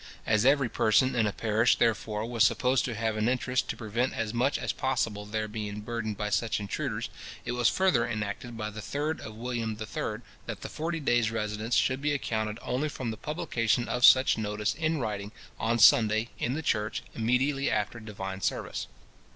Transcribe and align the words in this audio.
As 0.25 0.47
every 0.47 0.67
person 0.67 1.13
in 1.13 1.27
a 1.27 1.31
parish, 1.31 1.75
therefore, 1.75 2.25
was 2.25 2.43
supposed 2.43 2.85
to 2.85 2.95
have 2.95 3.15
an 3.17 3.29
interest 3.29 3.69
to 3.69 3.77
prevent 3.77 4.15
as 4.15 4.33
much 4.33 4.57
as 4.57 4.71
possible 4.73 5.27
their 5.27 5.47
being 5.47 5.81
burdened 5.81 6.17
by 6.17 6.31
such 6.31 6.59
intruders, 6.59 7.11
it 7.45 7.51
was 7.51 7.69
further 7.69 8.07
enacted 8.07 8.57
by 8.57 8.71
the 8.71 8.81
3rd 8.81 9.19
of 9.19 9.35
William 9.35 9.77
III. 9.79 10.21
that 10.47 10.61
the 10.61 10.69
forty 10.69 10.99
days 10.99 11.29
residence 11.29 11.75
should 11.75 12.01
be 12.01 12.13
accounted 12.13 12.57
only 12.63 12.89
from 12.89 13.11
the 13.11 13.15
publication 13.15 13.87
of 13.87 14.03
such 14.03 14.39
notice 14.39 14.73
in 14.73 14.97
writing 14.97 15.31
on 15.59 15.77
Sunday 15.77 16.29
in 16.39 16.55
the 16.55 16.63
church, 16.63 17.03
immediately 17.13 17.69
after 17.69 17.99
divine 17.99 18.41
service. 18.41 18.87